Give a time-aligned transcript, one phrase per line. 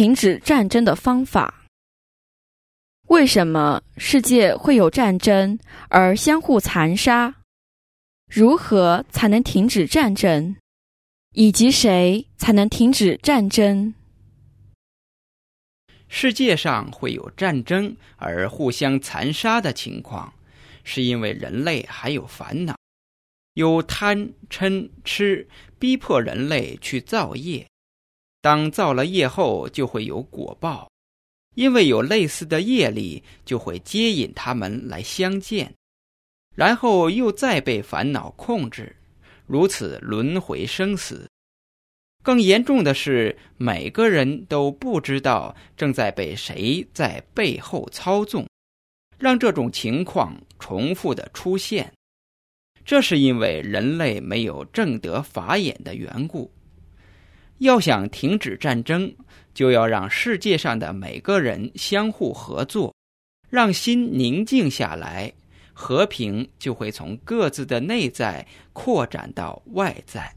[0.00, 1.66] 停止战争的方法。
[3.08, 5.58] 为什么世界会有战争
[5.90, 7.34] 而相互残杀？
[8.26, 10.56] 如何才能停止战争？
[11.34, 13.92] 以及谁才能停止战争？
[16.08, 20.32] 世界上会有战争而互相残杀的情况，
[20.82, 22.74] 是因为人类还有烦恼，
[23.52, 25.46] 有贪嗔痴，
[25.78, 27.66] 逼迫人类去造业。
[28.40, 30.90] 当造了业后，就会有果报，
[31.54, 35.74] 因为有类似的业力，就会接引他们来相见，
[36.54, 38.96] 然后又再被烦恼控制。
[39.46, 41.28] 如此轮回生死，
[42.22, 48.48] 更严重的是，每个人都不知道正在被谁在背后操纵，
[49.18, 51.92] 让这种情况重复的出现。
[52.84, 56.50] 这是因为人类没有正得法眼的缘故。
[57.60, 59.10] 要想停止战争，
[59.54, 62.94] 就要让世界上的每个人相互合作，
[63.48, 65.32] 让心宁静下来。
[65.72, 70.30] 和平就会从各自的内在扩展到外在。